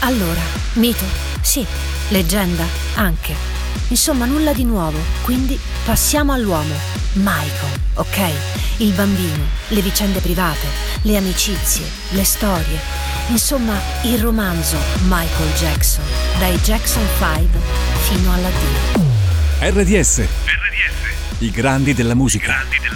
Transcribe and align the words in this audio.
Allora, 0.00 0.40
mito? 0.74 1.04
Sì. 1.40 1.66
Leggenda? 2.08 2.64
Anche. 2.94 3.34
Insomma, 3.88 4.26
nulla 4.26 4.52
di 4.52 4.64
nuovo. 4.64 4.98
Quindi 5.22 5.58
passiamo 5.84 6.32
all'uomo. 6.32 6.74
Michael, 7.14 7.80
ok? 7.94 8.30
Il 8.78 8.92
bambino, 8.92 9.42
le 9.68 9.80
vicende 9.80 10.20
private, 10.20 10.66
le 11.02 11.16
amicizie, 11.16 11.86
le 12.10 12.24
storie. 12.24 12.78
Insomma, 13.28 13.80
il 14.02 14.18
romanzo 14.18 14.76
Michael 15.04 15.52
Jackson, 15.54 16.04
dai 16.38 16.56
Jackson 16.58 17.04
5 17.18 17.58
fino 18.02 18.32
alla 18.32 18.50
D. 18.50 19.00
RDS. 19.60 20.18
RDS. 20.18 21.38
I 21.38 21.50
grandi 21.50 21.94
della 21.94 22.14
musica. 22.14 22.44
I 22.44 22.48
grandi 22.48 22.78
della 22.78 22.88
musica. 22.90 22.95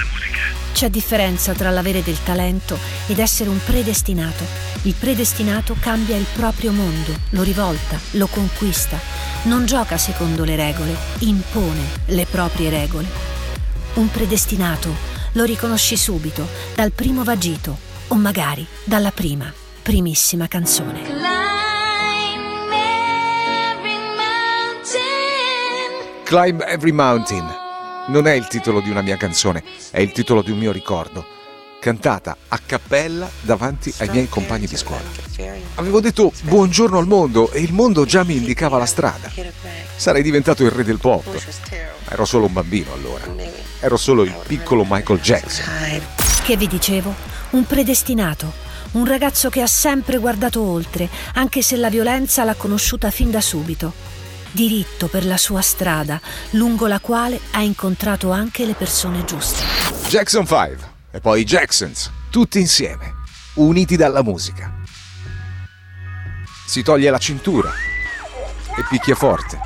C'è 0.80 0.88
differenza 0.88 1.52
tra 1.52 1.68
l'avere 1.68 2.02
del 2.02 2.22
talento 2.22 2.78
ed 3.06 3.18
essere 3.18 3.50
un 3.50 3.60
predestinato. 3.62 4.42
Il 4.84 4.94
predestinato 4.94 5.76
cambia 5.78 6.16
il 6.16 6.24
proprio 6.32 6.72
mondo, 6.72 7.12
lo 7.32 7.42
rivolta, 7.42 7.98
lo 8.12 8.26
conquista, 8.28 8.98
non 9.42 9.66
gioca 9.66 9.98
secondo 9.98 10.42
le 10.42 10.56
regole, 10.56 10.96
impone 11.18 11.82
le 12.06 12.24
proprie 12.24 12.70
regole. 12.70 13.06
Un 13.96 14.10
predestinato 14.10 14.88
lo 15.32 15.44
riconosci 15.44 15.98
subito, 15.98 16.48
dal 16.74 16.92
primo 16.92 17.24
vagito 17.24 17.76
o 18.08 18.14
magari 18.14 18.66
dalla 18.82 19.10
prima, 19.10 19.52
primissima 19.82 20.48
canzone. 20.48 21.02
Climb 26.24 26.64
Every 26.66 26.92
Mountain 26.92 27.68
non 28.10 28.26
è 28.26 28.32
il 28.32 28.48
titolo 28.48 28.80
di 28.80 28.90
una 28.90 29.02
mia 29.02 29.16
canzone, 29.16 29.62
è 29.90 30.00
il 30.00 30.10
titolo 30.10 30.42
di 30.42 30.50
un 30.50 30.58
mio 30.58 30.72
ricordo, 30.72 31.24
cantata 31.80 32.36
a 32.48 32.58
cappella 32.64 33.30
davanti 33.40 33.94
ai 33.98 34.08
miei 34.08 34.28
compagni 34.28 34.66
di 34.66 34.76
scuola. 34.76 35.04
Avevo 35.76 36.00
detto 36.00 36.32
buongiorno 36.42 36.98
al 36.98 37.06
mondo 37.06 37.52
e 37.52 37.60
il 37.60 37.72
mondo 37.72 38.04
già 38.04 38.24
mi 38.24 38.36
indicava 38.36 38.78
la 38.78 38.86
strada. 38.86 39.30
Sarei 39.96 40.22
diventato 40.22 40.64
il 40.64 40.72
re 40.72 40.82
del 40.82 40.98
pop. 40.98 41.24
Ero 42.08 42.24
solo 42.24 42.46
un 42.46 42.52
bambino 42.52 42.92
allora. 42.92 43.24
Ero 43.78 43.96
solo 43.96 44.24
il 44.24 44.34
piccolo 44.44 44.84
Michael 44.86 45.20
Jackson. 45.20 45.66
Che 46.44 46.56
vi 46.56 46.66
dicevo? 46.66 47.14
Un 47.50 47.64
predestinato. 47.64 48.68
Un 48.92 49.06
ragazzo 49.06 49.50
che 49.50 49.62
ha 49.62 49.68
sempre 49.68 50.18
guardato 50.18 50.60
oltre, 50.60 51.08
anche 51.34 51.62
se 51.62 51.76
la 51.76 51.88
violenza 51.88 52.42
l'ha 52.42 52.54
conosciuta 52.54 53.08
fin 53.12 53.30
da 53.30 53.40
subito 53.40 54.18
diritto 54.52 55.06
per 55.08 55.24
la 55.24 55.36
sua 55.36 55.60
strada, 55.60 56.20
lungo 56.50 56.86
la 56.86 57.00
quale 57.00 57.40
ha 57.52 57.60
incontrato 57.62 58.30
anche 58.30 58.64
le 58.64 58.74
persone 58.74 59.24
giuste. 59.24 59.62
Jackson 60.08 60.46
5 60.46 60.78
e 61.12 61.20
poi 61.20 61.40
i 61.40 61.44
Jacksons, 61.44 62.10
tutti 62.30 62.58
insieme, 62.58 63.14
uniti 63.54 63.96
dalla 63.96 64.22
musica. 64.22 64.72
Si 66.66 66.82
toglie 66.82 67.10
la 67.10 67.18
cintura 67.18 67.72
e 68.76 68.84
picchia 68.88 69.14
forte. 69.14 69.58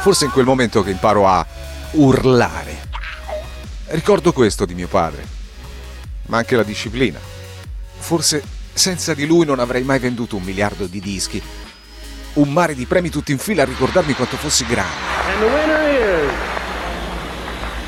Forse 0.00 0.26
in 0.26 0.30
quel 0.30 0.44
momento 0.44 0.82
che 0.82 0.90
imparo 0.90 1.26
a 1.26 1.46
urlare. 1.92 2.86
Ricordo 3.86 4.32
questo 4.32 4.66
di 4.66 4.74
mio 4.74 4.88
padre, 4.88 5.26
ma 6.26 6.38
anche 6.38 6.56
la 6.56 6.62
disciplina. 6.62 7.18
Forse 7.98 8.42
senza 8.74 9.14
di 9.14 9.26
lui 9.26 9.44
non 9.44 9.58
avrei 9.58 9.82
mai 9.82 9.98
venduto 9.98 10.36
un 10.36 10.42
miliardo 10.42 10.86
di 10.86 11.00
dischi 11.00 11.42
un 12.34 12.52
mare 12.52 12.74
di 12.74 12.86
premi 12.86 13.10
tutti 13.10 13.32
in 13.32 13.38
fila 13.38 13.62
a 13.62 13.66
ricordarmi 13.66 14.14
quanto 14.14 14.36
fossi 14.36 14.64
grande. 14.66 14.94
And 15.26 15.40
the 15.40 15.46
winner 15.46 16.26
is 16.26 16.32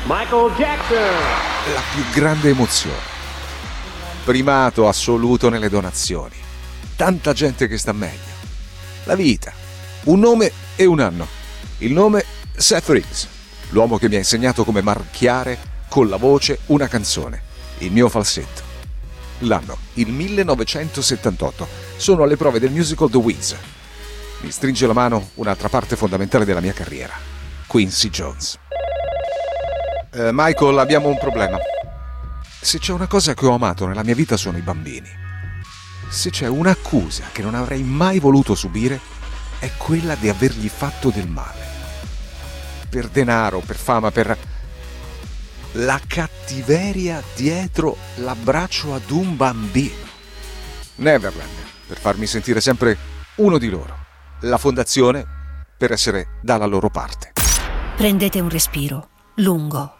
Michael 0.05 0.51
Jackson. 0.55 0.97
La 1.73 1.81
più 1.93 2.03
grande 2.13 2.49
emozione. 2.49 3.09
Primato 4.23 4.87
assoluto 4.87 5.49
nelle 5.49 5.69
donazioni. 5.69 6.35
Tanta 6.95 7.33
gente 7.33 7.67
che 7.67 7.77
sta 7.77 7.93
meglio. 7.93 8.33
La 9.05 9.15
vita. 9.15 9.53
Un 10.03 10.19
nome 10.19 10.51
e 10.75 10.85
un 10.85 10.99
anno. 10.99 11.27
Il 11.79 11.93
nome 11.93 12.25
Seth 12.55 12.89
Riggs, 12.89 13.27
l'uomo 13.69 13.97
che 13.97 14.09
mi 14.09 14.15
ha 14.15 14.19
insegnato 14.19 14.63
come 14.63 14.81
marchiare 14.81 15.57
con 15.87 16.09
la 16.09 16.17
voce 16.17 16.59
una 16.67 16.87
canzone, 16.87 17.41
il 17.79 17.91
mio 17.91 18.07
falsetto. 18.09 18.61
L'anno, 19.39 19.77
il 19.95 20.07
1978. 20.07 21.67
Sono 21.97 22.23
alle 22.23 22.37
prove 22.37 22.59
del 22.59 22.71
musical 22.71 23.09
The 23.09 23.17
Wiz, 23.17 23.55
mi 24.41 24.51
stringe 24.51 24.87
la 24.87 24.93
mano 24.93 25.29
un'altra 25.35 25.69
parte 25.69 25.95
fondamentale 25.95 26.45
della 26.45 26.61
mia 26.61 26.73
carriera, 26.73 27.13
Quincy 27.67 28.09
Jones. 28.09 28.57
Eh, 30.13 30.29
Michael, 30.31 30.79
abbiamo 30.79 31.09
un 31.09 31.17
problema. 31.17 31.57
Se 32.59 32.79
c'è 32.79 32.91
una 32.91 33.07
cosa 33.07 33.33
che 33.33 33.45
ho 33.45 33.53
amato 33.53 33.85
nella 33.85 34.03
mia 34.03 34.15
vita 34.15 34.37
sono 34.37 34.57
i 34.57 34.61
bambini. 34.61 35.09
Se 36.09 36.29
c'è 36.31 36.47
un'accusa 36.47 37.25
che 37.31 37.41
non 37.41 37.55
avrei 37.55 37.83
mai 37.83 38.19
voluto 38.19 38.55
subire, 38.55 38.99
è 39.59 39.71
quella 39.77 40.15
di 40.15 40.27
avergli 40.27 40.69
fatto 40.69 41.09
del 41.09 41.27
male. 41.27 41.69
Per 42.89 43.07
denaro, 43.07 43.59
per 43.59 43.77
fama, 43.77 44.11
per 44.11 44.37
la 45.73 46.01
cattiveria 46.05 47.23
dietro 47.35 47.95
l'abbraccio 48.15 48.93
ad 48.93 49.09
un 49.11 49.37
bambino. 49.37 50.09
Neverland, 50.95 51.49
per 51.87 51.97
farmi 51.97 52.25
sentire 52.25 52.59
sempre 52.59 52.97
uno 53.35 53.57
di 53.57 53.69
loro 53.69 54.01
la 54.41 54.57
fondazione 54.57 55.25
per 55.77 55.91
essere 55.91 56.39
dalla 56.41 56.65
loro 56.65 56.89
parte. 56.89 57.33
Prendete 57.95 58.39
un 58.39 58.49
respiro 58.49 59.09
lungo. 59.35 59.95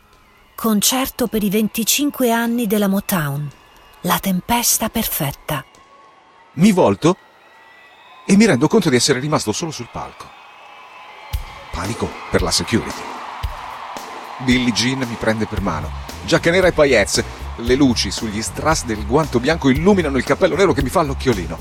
Concerto 0.55 1.27
per 1.27 1.43
i 1.43 1.49
25 1.49 2.31
anni 2.31 2.67
della 2.67 2.87
Motown. 2.87 3.49
La 4.01 4.19
tempesta 4.19 4.89
perfetta. 4.89 5.63
Mi 6.53 6.71
volto 6.71 7.17
e 8.25 8.35
mi 8.35 8.45
rendo 8.45 8.67
conto 8.67 8.89
di 8.89 8.95
essere 8.95 9.19
rimasto 9.19 9.51
solo 9.51 9.71
sul 9.71 9.89
palco. 9.91 10.25
Panico 11.71 12.09
per 12.29 12.41
la 12.41 12.51
security. 12.51 13.01
Billie 14.39 14.71
Jean 14.71 14.99
mi 14.99 15.17
prende 15.19 15.45
per 15.45 15.61
mano. 15.61 15.89
Giacca 16.25 16.51
nera 16.51 16.67
e 16.67 16.71
paillets. 16.73 17.23
Le 17.57 17.75
luci 17.75 18.09
sugli 18.11 18.41
strass 18.41 18.85
del 18.85 19.05
guanto 19.05 19.39
bianco 19.39 19.69
illuminano 19.69 20.17
il 20.17 20.23
cappello 20.23 20.55
nero 20.55 20.73
che 20.73 20.83
mi 20.83 20.89
fa 20.89 21.03
l'occhiolino. 21.03 21.57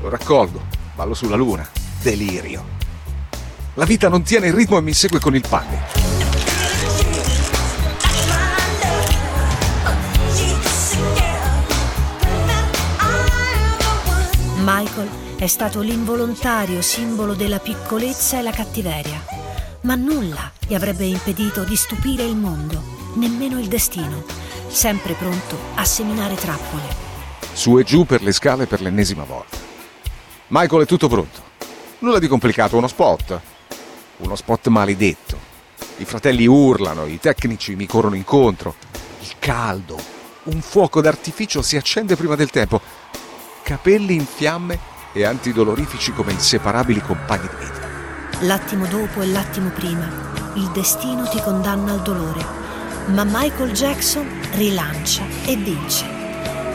Lo 0.00 0.08
raccolgo, 0.08 0.62
ballo 0.94 1.14
sulla 1.14 1.36
luna 1.36 1.82
delirio. 2.04 2.62
La 3.74 3.86
vita 3.86 4.10
non 4.10 4.22
tiene 4.22 4.48
il 4.48 4.52
ritmo 4.52 4.76
e 4.76 4.82
mi 4.82 4.92
segue 4.92 5.18
con 5.18 5.34
il 5.34 5.44
pane. 5.48 6.02
Michael 14.58 15.08
è 15.38 15.46
stato 15.46 15.80
l'involontario 15.80 16.82
simbolo 16.82 17.32
della 17.32 17.58
piccolezza 17.58 18.38
e 18.38 18.42
la 18.42 18.50
cattiveria, 18.50 19.24
ma 19.82 19.94
nulla 19.94 20.52
gli 20.66 20.74
avrebbe 20.74 21.04
impedito 21.04 21.64
di 21.64 21.74
stupire 21.74 22.22
il 22.22 22.36
mondo, 22.36 22.82
nemmeno 23.14 23.58
il 23.58 23.68
destino, 23.68 24.24
sempre 24.68 25.14
pronto 25.14 25.56
a 25.76 25.84
seminare 25.86 26.34
trappole. 26.34 27.02
Su 27.54 27.78
e 27.78 27.82
giù 27.82 28.04
per 28.04 28.22
le 28.22 28.32
scale 28.32 28.66
per 28.66 28.82
l'ennesima 28.82 29.24
volta. 29.24 29.56
Michael 30.48 30.82
è 30.82 30.86
tutto 30.86 31.08
pronto. 31.08 31.43
Nulla 32.04 32.18
di 32.18 32.28
complicato, 32.28 32.76
uno 32.76 32.86
spot. 32.86 33.40
Uno 34.18 34.36
spot 34.36 34.68
maledetto. 34.68 35.38
I 35.96 36.04
fratelli 36.04 36.46
urlano, 36.46 37.06
i 37.06 37.18
tecnici 37.18 37.74
mi 37.76 37.86
corrono 37.86 38.14
incontro. 38.14 38.74
Il 39.20 39.36
caldo. 39.38 39.98
Un 40.42 40.60
fuoco 40.60 41.00
d'artificio 41.00 41.62
si 41.62 41.78
accende 41.78 42.14
prima 42.14 42.34
del 42.34 42.50
tempo. 42.50 42.78
Capelli 43.62 44.12
in 44.12 44.26
fiamme 44.26 44.78
e 45.14 45.24
antidolorifici 45.24 46.12
come 46.12 46.32
inseparabili 46.32 47.00
compagni 47.00 47.48
di 47.48 47.64
vita. 47.64 47.88
L'attimo 48.40 48.84
dopo 48.84 49.22
e 49.22 49.26
l'attimo 49.28 49.70
prima, 49.70 50.06
il 50.56 50.68
destino 50.72 51.26
ti 51.30 51.40
condanna 51.40 51.92
al 51.92 52.02
dolore. 52.02 52.44
Ma 53.06 53.24
Michael 53.24 53.72
Jackson 53.72 54.28
rilancia 54.56 55.22
e 55.46 55.56
vince. 55.56 56.04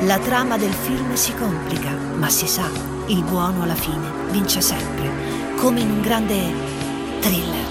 La 0.06 0.18
trama 0.18 0.58
del 0.58 0.74
film 0.74 1.14
si 1.14 1.36
complica, 1.36 1.92
ma 1.92 2.30
si 2.30 2.48
sa, 2.48 2.98
il 3.10 3.24
buono 3.24 3.64
alla 3.64 3.76
fine 3.76 4.12
vince 4.30 4.62
sempre, 4.62 5.10
come 5.58 5.80
in 5.80 5.90
un 5.90 6.02
grande 6.02 6.54
thriller. 7.20 7.66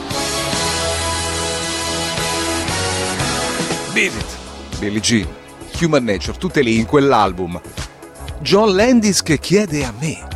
Beat 3.92 4.36
Billie 4.78 5.00
Jean, 5.00 5.28
Human 5.80 6.04
Nature, 6.04 6.36
tutte 6.38 6.60
lì 6.60 6.78
in 6.78 6.86
quell'album. 6.86 7.60
John 8.40 8.74
Landis 8.74 9.22
che 9.22 9.38
chiede 9.38 9.84
a 9.84 9.92
me. 9.98 10.26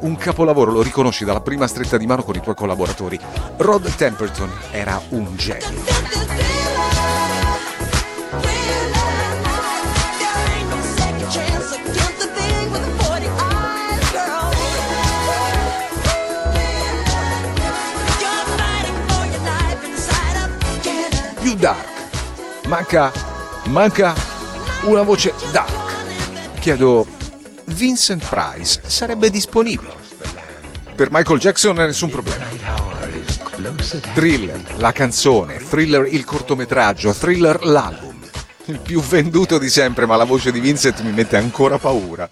Un 0.00 0.16
capolavoro 0.16 0.70
lo 0.70 0.82
riconosci 0.82 1.24
dalla 1.24 1.40
prima 1.40 1.66
stretta 1.66 1.96
di 1.96 2.06
mano 2.06 2.22
con 2.22 2.34
i 2.36 2.40
tuoi 2.40 2.54
collaboratori. 2.54 3.18
Rod 3.56 3.94
Temperton 3.94 4.50
era 4.70 5.00
un 5.10 5.34
genio. 5.36 6.45
Dark. 21.54 22.66
Manca, 22.66 23.12
manca 23.66 24.14
una 24.82 25.02
voce 25.02 25.32
dark. 25.52 26.58
Chiedo, 26.60 27.06
Vincent 27.66 28.24
Price 28.26 28.80
sarebbe 28.86 29.30
disponibile? 29.30 29.94
Per 30.94 31.08
Michael 31.10 31.38
Jackson 31.38 31.76
nessun 31.76 32.10
problema. 32.10 32.44
Thriller, 34.14 34.60
la 34.78 34.92
canzone, 34.92 35.56
Thriller 35.56 36.06
il 36.12 36.24
cortometraggio, 36.24 37.12
Thriller 37.12 37.64
l'album. 37.64 38.14
Il 38.66 38.80
più 38.80 39.00
venduto 39.00 39.58
di 39.58 39.68
sempre, 39.68 40.06
ma 40.06 40.16
la 40.16 40.24
voce 40.24 40.50
di 40.50 40.60
Vincent 40.60 41.00
mi 41.02 41.12
mette 41.12 41.36
ancora 41.36 41.78
paura. 41.78 42.28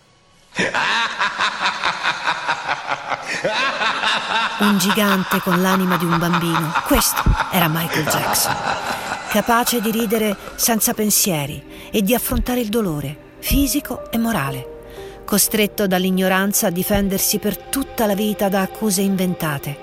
Un 4.60 4.78
gigante 4.78 5.40
con 5.40 5.60
l'anima 5.60 5.96
di 5.96 6.04
un 6.04 6.18
bambino. 6.18 6.72
Questo 6.86 7.22
era 7.50 7.68
Michael 7.68 8.06
Jackson. 8.06 9.03
Capace 9.34 9.80
di 9.80 9.90
ridere 9.90 10.36
senza 10.54 10.94
pensieri 10.94 11.60
e 11.90 12.02
di 12.02 12.14
affrontare 12.14 12.60
il 12.60 12.68
dolore, 12.68 13.32
fisico 13.40 14.08
e 14.12 14.16
morale. 14.16 15.22
Costretto 15.24 15.88
dall'ignoranza 15.88 16.68
a 16.68 16.70
difendersi 16.70 17.40
per 17.40 17.58
tutta 17.58 18.06
la 18.06 18.14
vita 18.14 18.48
da 18.48 18.60
accuse 18.60 19.00
inventate. 19.00 19.76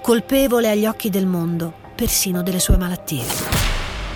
Colpevole 0.00 0.70
agli 0.70 0.86
occhi 0.86 1.10
del 1.10 1.26
mondo, 1.26 1.74
persino 1.94 2.42
delle 2.42 2.58
sue 2.58 2.78
malattie. 2.78 3.22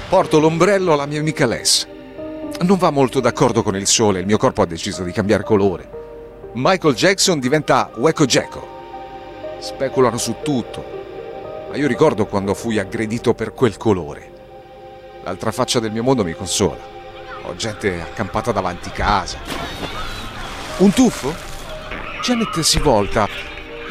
Porto 0.08 0.40
l'ombrello 0.40 0.94
alla 0.94 1.04
mia 1.04 1.20
amica 1.20 1.44
Les. 1.44 1.86
Non 2.62 2.78
va 2.78 2.88
molto 2.88 3.20
d'accordo 3.20 3.62
con 3.62 3.76
il 3.76 3.86
sole, 3.86 4.20
il 4.20 4.26
mio 4.26 4.38
corpo 4.38 4.62
ha 4.62 4.66
deciso 4.66 5.02
di 5.02 5.12
cambiare 5.12 5.44
colore. 5.44 5.90
Michael 6.54 6.94
Jackson 6.94 7.38
diventa 7.38 7.90
Wacko 7.96 8.24
Jacko. 8.24 8.66
Speculano 9.58 10.16
su 10.16 10.36
tutto, 10.42 10.82
ma 11.68 11.76
io 11.76 11.86
ricordo 11.86 12.24
quando 12.24 12.54
fui 12.54 12.78
aggredito 12.78 13.34
per 13.34 13.52
quel 13.52 13.76
colore. 13.76 14.38
L'altra 15.22 15.52
faccia 15.52 15.80
del 15.80 15.92
mio 15.92 16.02
mondo 16.02 16.24
mi 16.24 16.34
consola. 16.34 16.78
Ho 17.42 17.54
gente 17.56 18.00
accampata 18.00 18.52
davanti 18.52 18.90
casa. 18.90 19.38
Un 20.78 20.92
tuffo? 20.92 21.34
Janet 22.22 22.60
si 22.60 22.78
volta. 22.78 23.26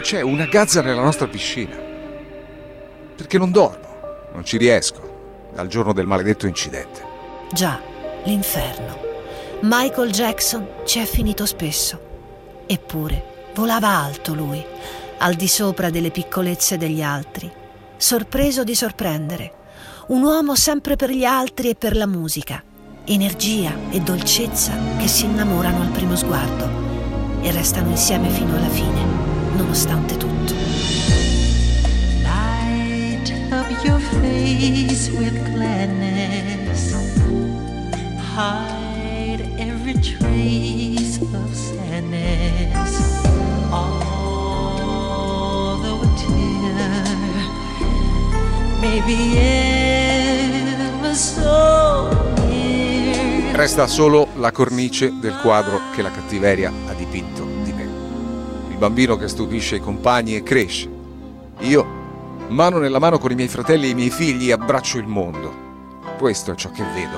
C'è 0.01 0.21
una 0.21 0.45
gazza 0.45 0.81
nella 0.81 1.01
nostra 1.01 1.27
piscina. 1.27 1.75
Perché 3.15 3.37
non 3.37 3.51
dormo, 3.51 4.29
non 4.33 4.43
ci 4.45 4.57
riesco, 4.57 5.49
dal 5.53 5.67
giorno 5.67 5.93
del 5.93 6.05
maledetto 6.05 6.47
incidente. 6.47 7.03
Già, 7.51 7.79
l'inferno. 8.23 8.97
Michael 9.61 10.11
Jackson 10.11 10.67
ci 10.85 10.99
è 10.99 11.05
finito 11.05 11.45
spesso. 11.45 12.63
Eppure, 12.65 13.51
volava 13.55 13.89
alto 13.89 14.33
lui, 14.33 14.63
al 15.17 15.33
di 15.33 15.47
sopra 15.47 15.89
delle 15.89 16.11
piccolezze 16.11 16.77
degli 16.77 17.01
altri, 17.01 17.51
sorpreso 17.97 18.63
di 18.63 18.73
sorprendere. 18.73 19.53
Un 20.09 20.23
uomo 20.23 20.55
sempre 20.55 20.95
per 20.95 21.11
gli 21.11 21.23
altri 21.23 21.69
e 21.69 21.75
per 21.75 21.95
la 21.95 22.07
musica, 22.07 22.63
energia 23.05 23.71
e 23.91 23.99
dolcezza 23.99 24.73
che 24.97 25.07
si 25.07 25.25
innamorano 25.25 25.81
al 25.81 25.89
primo 25.89 26.15
sguardo 26.15 26.67
e 27.43 27.51
restano 27.51 27.91
insieme 27.91 28.27
fino 28.29 28.55
alla 28.55 28.69
fine, 28.69 29.03
nonostante 29.55 30.17
tutto. 30.17 30.55
Light 32.23 33.31
up 33.51 33.69
your 33.83 33.99
face 33.99 35.11
with 35.11 35.53
gladness. 35.53 36.95
Hide 38.35 39.47
every 39.59 39.93
trace 39.93 41.19
of 41.21 41.53
sadness. 41.53 42.97
Although 43.69 44.01
a 46.01 46.07
tear 46.17 46.97
may 48.81 49.01
be 49.05 49.77
Resta 53.59 53.87
solo 53.87 54.29
la 54.37 54.53
cornice 54.53 55.19
del 55.19 55.37
quadro 55.41 55.81
che 55.93 56.01
la 56.01 56.11
cattiveria 56.11 56.71
ha 56.87 56.93
dipinto 56.93 57.43
di 57.61 57.73
me. 57.73 57.83
Il 58.69 58.77
bambino 58.77 59.17
che 59.17 59.27
stupisce 59.27 59.75
i 59.75 59.81
compagni 59.81 60.37
e 60.37 60.43
cresce. 60.43 60.89
Io, 61.57 61.85
mano 62.47 62.77
nella 62.77 62.99
mano 62.99 63.17
con 63.17 63.31
i 63.31 63.35
miei 63.35 63.49
fratelli 63.49 63.87
e 63.87 63.89
i 63.89 63.95
miei 63.95 64.11
figli, 64.11 64.49
abbraccio 64.49 64.97
il 64.97 65.07
mondo. 65.07 65.53
Questo 66.17 66.53
è 66.53 66.55
ciò 66.55 66.71
che 66.71 66.85
vedo. 66.93 67.17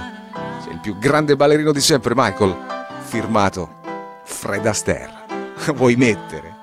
Sei 0.63 0.73
il 0.73 0.79
più 0.79 0.97
grande 0.97 1.35
ballerino 1.35 1.71
di 1.71 1.79
sempre, 1.79 2.15
Michael. 2.15 2.57
Firmato 3.01 3.75
Fred 4.23 4.65
Astaire. 4.65 5.13
Vuoi 5.75 5.95
mettere? 5.95 6.57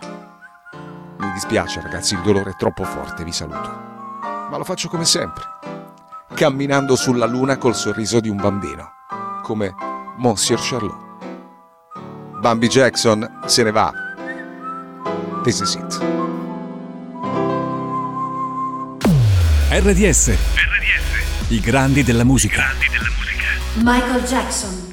Mi 1.18 1.30
dispiace, 1.34 1.80
ragazzi, 1.80 2.14
il 2.14 2.22
dolore 2.22 2.50
è 2.50 2.56
troppo 2.56 2.82
forte, 2.82 3.22
vi 3.22 3.30
saluto. 3.30 3.70
Ma 4.50 4.56
lo 4.56 4.64
faccio 4.64 4.88
come 4.88 5.04
sempre, 5.04 5.44
camminando 6.34 6.96
sulla 6.96 7.26
luna 7.26 7.58
col 7.58 7.76
sorriso 7.76 8.18
di 8.18 8.28
un 8.28 8.38
bambino, 8.38 8.97
come 9.48 9.74
Monsieur 10.18 10.58
Charlot. 10.58 10.94
Bambi 12.42 12.68
Jackson 12.68 13.26
se 13.46 13.62
ne 13.62 13.70
va. 13.70 13.92
This 15.42 15.60
is 15.60 15.74
it. 15.74 15.98
RDS. 19.70 20.36
I 21.48 21.60
grandi 21.60 22.02
della 22.02 22.24
musica. 22.24 22.72
Michael 23.76 24.22
Jackson 24.24 24.87